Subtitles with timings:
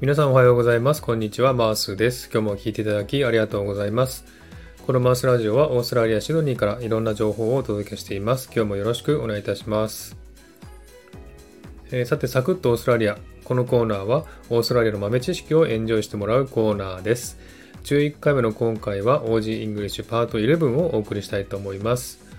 [0.00, 1.02] 皆さんおはようございます。
[1.02, 1.52] こんにちは。
[1.52, 2.30] マースです。
[2.32, 4.24] 今日も聞いていただきありがとうございます。
[4.86, 8.46] このマースラジオはオーストラリア・シドニーからいろんな情報をお届けしています。
[8.46, 10.16] 今日もよろしくお願いいたします。
[11.90, 13.18] えー、さて、サクッとオーストラリア。
[13.44, 17.38] このコーナーはオーストラリアの豆知識をエンジョイしてもらうコーナーです。
[17.84, 22.29] 11回目の今回は OG イングリッシュパート11をお送りしたいと思います。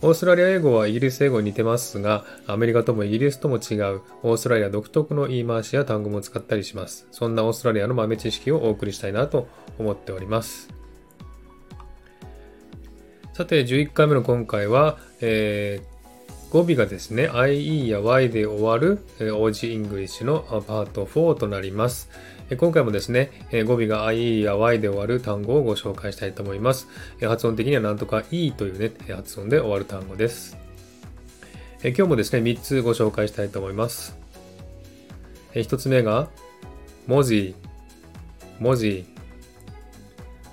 [0.00, 7.08] オーストラリア英語はイギリス英語に似てますが、アメリカともイギリスとも違うオーストラリア独特の言い回しや単語も使ったりします。
[7.10, 10.68] そんなオーストラリアの豆知識をお送りしたいなと思っております。
[13.32, 15.97] さて、11回目の今回は、えー、
[16.50, 22.08] 語尾がですね、IE や Y で終わる OG イングリッシュのパート4となります。
[22.58, 23.30] 今回もですね、
[23.66, 26.88] 語尾が IE や Y で終わる単語をご紹介したいと思います。
[27.20, 30.56] 発音的にはなんとか E というね、発音で終わる単語です。
[31.82, 34.16] 今日もですね、3つご紹介したいと思います。
[35.52, 36.30] 1つ目が、
[37.06, 39.04] mozzie、mozzie。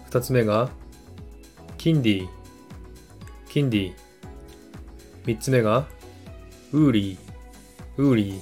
[0.09, 0.69] 2つ目が、
[1.77, 4.04] kindy、kindy。
[5.25, 5.87] 3つ目が、
[6.71, 8.41] Woolie、Woolie。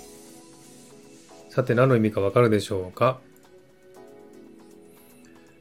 [1.50, 3.20] さて何の意味かわかるでしょうか？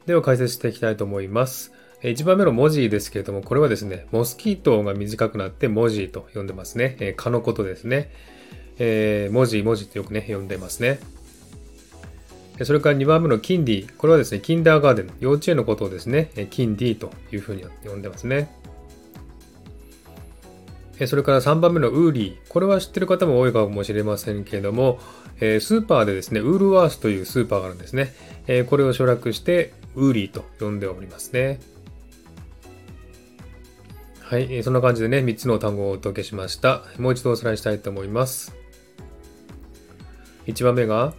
[0.05, 1.71] では解説していきたいと思います。
[2.01, 6.97] 1番目の mozzie ですけれども、これはですね、 mosquito が短くなって mozzie と呼んでますね。
[6.99, 8.11] え、蚊のことですね。
[8.79, 10.99] えー、文字、文字ってよくね、呼んでますね。
[12.63, 13.95] それから2番目のキンディ。
[13.95, 18.49] これはですね、キンダーガーデン、幼稚園のことをですね、キンディというふうに呼んでますね。
[21.07, 22.47] それから3番目のウーリー。
[22.49, 24.99] これは知ってる方も多いかもしれませんけれども、
[25.39, 28.13] スーパーでですね、ウールワースというスーパーがあるんですね。
[28.69, 31.59] これを省略して、ウーリーと呼んでおりますね。
[34.19, 36.83] はい、そんな感じでね、3つの単語をお届けしました。
[36.97, 38.55] もう一度おさらいしたいと思います。
[40.47, 41.13] 1番目が、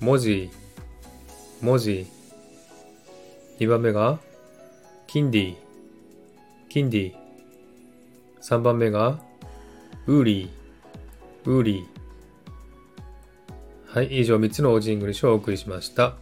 [0.00, 2.06] mozzie、mozzie。
[3.58, 4.20] 2番目が、
[5.06, 7.25] kindy、kindy。
[8.42, 9.20] 3番目が、
[10.06, 11.86] Woolie、Woolie。
[13.86, 16.16] はい、以上3つの Aussie English をお送りしました。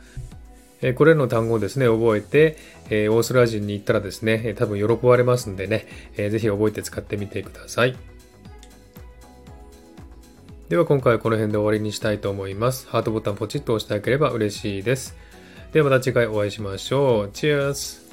[0.81, 2.57] えこれらの単語をですね、覚えて、
[2.91, 5.87] えオーストラリア人に行ったらですね、多分喜ばれますんでね、
[6.17, 7.97] えー、ぜひ覚えて使ってみてください。
[10.69, 12.87] では今回はこの辺で終わりにしたいと思います。
[12.89, 15.17] ハートボタンポチッと押してあげれば嬉しいです。
[15.73, 17.31] ではまた次回お会いしましょう。
[17.33, 18.04] チェアス